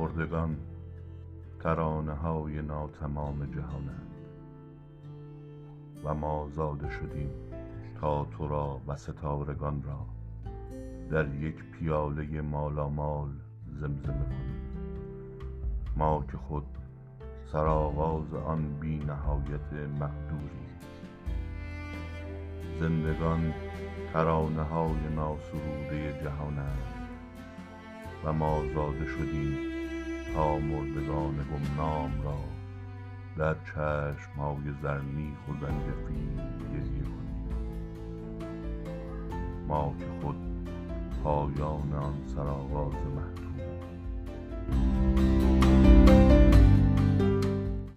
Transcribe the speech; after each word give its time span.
مردگان 0.00 0.56
ترانه 1.62 2.12
های 2.12 2.62
ناتمام 2.62 3.46
جهانند. 3.46 4.10
و 6.04 6.14
ما 6.14 6.48
زاده 6.52 6.90
شدیم 6.90 7.30
تا 8.00 8.24
تو 8.24 8.48
را 8.48 8.80
و 8.86 8.96
ستارگان 8.96 9.82
را 9.82 10.06
در 11.10 11.34
یک 11.34 11.54
پیاله 11.64 12.40
مالامال 12.40 13.28
زمزمه 13.66 14.24
کنیم. 14.24 14.60
ما 15.96 16.24
که 16.32 16.36
خود 16.36 16.66
سرآغاز 17.52 18.34
آن 18.34 18.80
بی 18.80 18.98
نهایت 18.98 19.72
مقدوریم. 19.72 20.78
زندگان 22.80 23.54
ترانه 24.12 24.62
های 24.62 25.14
ناسروده 25.16 26.20
جهانند. 26.24 27.00
و 28.24 28.32
ما 28.32 28.62
زاده 28.74 29.06
شدیم 29.06 29.80
تا 30.34 30.58
مردگان 30.58 31.34
گمنام 31.34 32.22
را 32.24 32.38
در 33.36 33.54
چشم 33.54 34.32
های 34.38 34.72
زرنیخ 34.82 35.48
و 35.48 35.52
زنجفیل 35.52 36.36
گریه 36.72 37.02
کنیم. 37.02 37.54
ما 39.68 39.94
که 39.98 40.06
خود 40.20 40.36
پایان 41.24 41.92
آن 41.92 42.14
سرآغاز 42.26 42.94
مهد 42.94 43.49